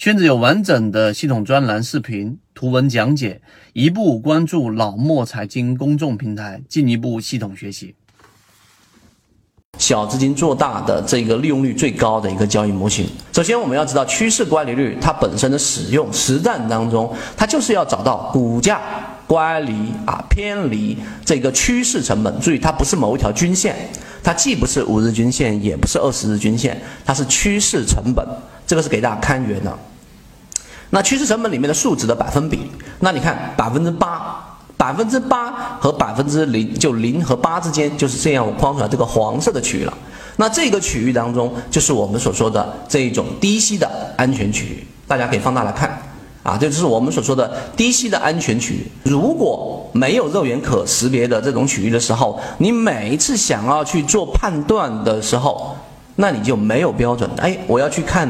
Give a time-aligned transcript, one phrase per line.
[0.00, 3.42] 圈子有完整的系统专栏、视频、图文讲解，
[3.74, 7.94] 一步关注老莫财经公众平台，进一步系统学习。
[9.76, 13.06] 小资金做大的这个利用率最高的一个交易模型。
[13.34, 18.80] 首先，我们要知道趋势乖离率，它本身的使用实战当中，它就是要找到股价
[19.26, 20.96] 乖离啊偏离
[21.26, 22.40] 这个趋势成本。
[22.40, 23.76] 注意，它不是某一条均线，
[24.22, 28.26] 它既不是五日均线，也不是二十日均线，它是趋势成本。
[28.66, 29.78] 这个是给大家看源的。
[30.90, 32.60] 那趋势成本里面的数值的百分比，
[32.98, 39.96] 那你看百分之八，百分之八和百分之零，就零和八之间就是这样，我框出来这个黄色的区域了。
[40.36, 44.86] 那这个区域当中，就是我们所说的这一种低吸的安全区域。
[45.06, 46.00] 大家可以放大来看，
[46.42, 48.86] 啊，这就是我们所说的低吸的安全区域。
[49.04, 55.76] 如果没有肉眼可识别的这种区域的时候，你每一次想要去做判断的时候，
[56.20, 57.28] 那你就没有标准。
[57.38, 58.28] 哎，我要去看。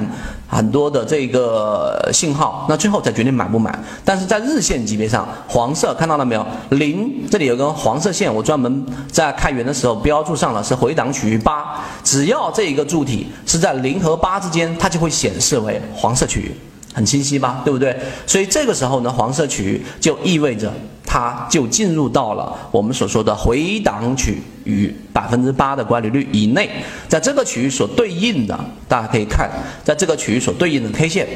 [0.52, 3.72] 很多的这个信号，那最后再决定买不买。
[4.04, 6.44] 但是在日线级别上，黄色看到了没有？
[6.70, 11.80] 零这里有根黄色线，我专门在开源的时候标注上了，是回档区域八。
[12.02, 16.52] 只要这一个柱体是在零和八之间，它就会显示为黄色区域。
[16.92, 17.96] 很清晰吧，对不对？
[18.26, 20.72] 所以这个时候呢，黄色区域就意味着
[21.12, 26.70] 它就进入到了我们所说的回档区与百分之八的乖离率以内。
[27.08, 29.50] 在这个区域所对应的，大家可以看，
[29.82, 31.26] 在这个区域所对应的 K 线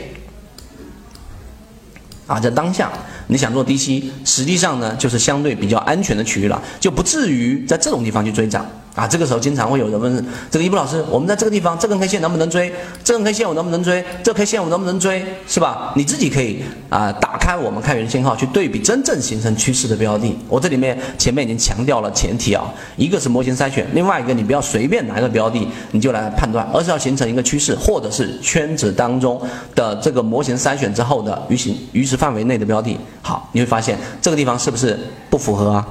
[2.28, 2.92] 啊，在当下
[3.26, 8.64] 你想做低吸，实际上呢就是相对比较安全的区域了，就不至于在这种地方去追涨。
[8.94, 12.72] 啊，这个时候经常会有人问这个一博老师，我们在这个地方这根 K 线能不能追？
[13.02, 14.04] 这根 K 线我能不能追？
[14.22, 15.24] 这 K 线我能不能追？
[15.48, 15.92] 是吧？
[15.96, 20.38] 你自己可以啊，打开我们开源信号去对比真正形成趋势的标的。
[20.48, 29.40] 我这里面前面已经强调了前提啊，一个是模型筛选，另外一个你不要随便拿一个标的你就来判断，而是要形成一个趋势，或者是圈子当中
[29.74, 32.96] 的这个模型筛选之后的鱼形鱼池范围内的标的。
[33.22, 34.96] 好，你会发现这个地方是不是
[35.28, 35.84] 不符合啊？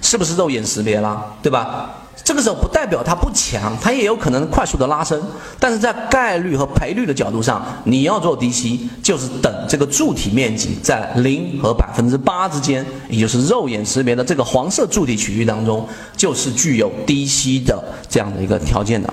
[0.00, 1.90] 是不是肉眼识别了，对吧？
[2.24, 5.22] 这个时候不代表它不强，它也有可能快速的拉升。
[5.60, 15.86] 但是在概率和赔率的角度上，你要做低吸，就是等这个柱体面积在零和百分之八之间，也就是肉眼识别的这个黄色柱体区域当中，
[16.16, 19.08] 就是具有低吸的这样的一个条件的。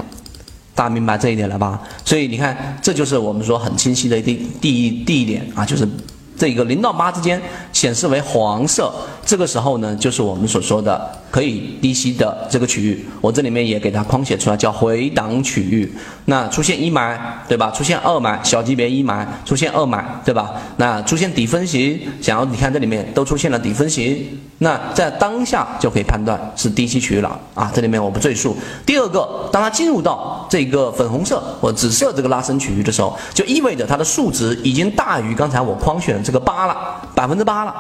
[0.74, 1.80] 大家明白这一点了吧？
[2.04, 5.88] 所以你看，这就是我们说很清晰的第第一第一点啊，就是
[6.36, 7.40] 这个零到八之间
[7.72, 8.92] 显示为黄色，
[9.26, 11.12] 这个时候呢，就是我们所说的。
[11.34, 15.92] 可以低吸的这个区域，我这里面也给它框写出来，叫回档区域。
[16.26, 17.72] 那出现一买，对吧？
[17.72, 20.52] 出现二买，小级别一买，出现二买，对吧？
[20.78, 27.72] 那出现底分型，想要你看这里面都出现了底分型，那在当下就可以判断是低吸区域了啊。
[27.74, 28.56] 这里面我不赘述。
[28.86, 36.78] 第二个，当它进入到这个粉红色或紫色这个拉升区域的时候，就意味着它的数值已经大于刚才我框选的这个八了，
[37.16, 37.74] 百分之八了。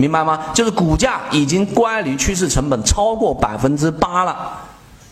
[0.00, 0.40] 明白吗？
[0.54, 4.36] 就是股价已经乖离趋势成本超过百分之八了，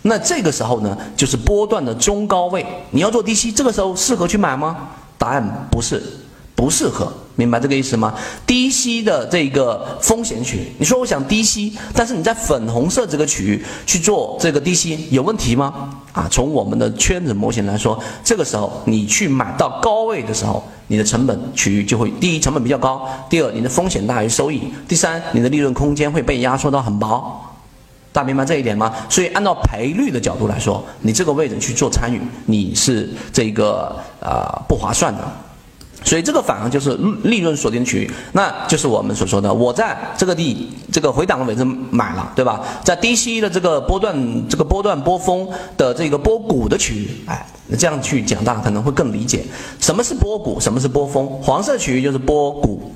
[0.03, 4.77] 那这个时候呢，就是波段的中高位，你要做低吸，这个时候适合去买吗？
[5.19, 6.03] 答案不是，
[6.59, 7.13] 不适合。
[7.37, 8.13] 明白这个意思吗？
[8.45, 15.89] 低吸的这个风险区，你说我想低吸，但是你在粉红色这个区域去做这个低吸，有问题吗？
[16.13, 27.41] 啊，从我们的圈子模型来说，这个时候你去买到高位的时候，你的成本区域就会第一成本比较高，第二你的风险大于收益，第三你的利润空间会被压缩到很薄。
[28.13, 28.93] 大家明白这一点吗？
[29.09, 35.23] 所以按照赔率的角度来说，你这个位置去做参与，你是这个呃不划算的。
[36.05, 42.63] 所以这个反而就是利润锁定区域，那就是我们所说的，我在这个地这个回档的位置买了，对吧？
[42.85, 47.47] 在低吸的这个波段这个波段波峰的这个波谷的区域，哎。
[47.79, 49.45] 这样去讲，大家可能会更理解
[49.79, 51.27] 什么是波谷，什么是波峰。
[51.43, 52.91] 黄色区域就是波谷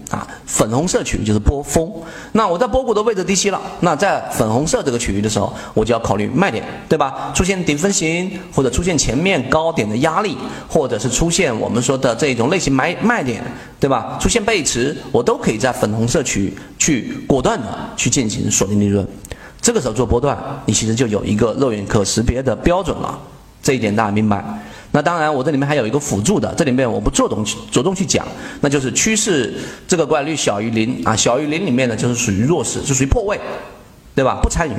[0.47, 1.91] 粉红色区域就是波峰。
[2.33, 7.31] 那我在波谷的位置低吸了，那在粉红色这个区域的时候，我就要考虑卖点，对吧？
[7.35, 10.37] 出现顶分型，或者出现前面高点的压力，
[10.69, 13.43] 或者是出现我们说的这种类型买卖点，
[13.79, 14.19] 对吧？
[14.21, 17.67] 出现背驰，我都可以在粉红色区域去果断的
[17.97, 19.07] 去进行锁定利润。
[19.61, 20.37] 这个时候做波段，
[20.67, 23.19] 你其实就有一个肉眼可识别的标准了。
[23.63, 24.45] 这一点大家明白？
[24.95, 28.29] 那当然，我这里面还有一个辅助的，这里面我不着重着重去讲，
[28.61, 29.55] 那就是趋势
[29.89, 33.41] 这个概率小于零啊，小于零里面呢就是属于弱势，是属于破位，
[34.15, 34.39] 对吧？
[34.43, 34.73] 不参与，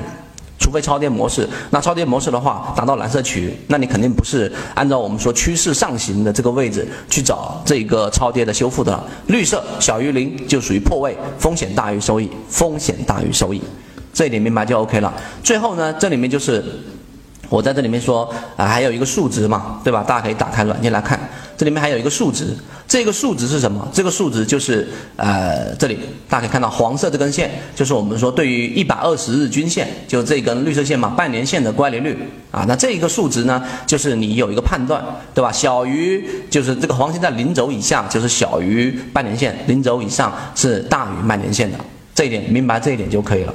[0.60, 1.50] 除非超跌模式。
[1.72, 9.04] 那超跌模式的话，达到蓝色区域，那你肯定不是按照我们说趋势上行的这个位置去找这个超跌的修复的。
[9.26, 13.60] 绿色小于零就属于破位，风险大于收益，风险大于收益，
[14.14, 15.12] 这一点明白就 OK 了。
[15.44, 16.64] 最后呢，这里面就是。
[17.54, 18.28] 我在这里面说
[18.58, 20.04] 啊，还有一个数值嘛，对吧？
[20.04, 21.20] 大家可以打开软件来看，
[21.56, 22.48] 这里面还有一个数值。
[22.88, 23.88] 这个数值是什么？
[23.94, 32.18] 这个数值就是呃，这里大家可以看到黄色这根线，就是我们说对于一百二十日均线，就这根绿色线嘛，半年线的乖离率
[32.50, 32.66] 啊。
[32.68, 35.04] 那这一个数值呢，就是你有一个判断，
[35.36, 35.52] 对吧？
[35.52, 41.78] 小于就是这个黄线在零轴以下，就是小于半年线；零轴以上是大于半年线的。
[42.16, 43.54] 这一点明白这一点就可以了。